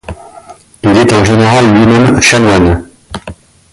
Il 0.81 0.97
est 0.97 1.13
en 1.13 1.23
général 1.23 1.71
lui-même 1.75 2.19
chanoine. 2.21 2.83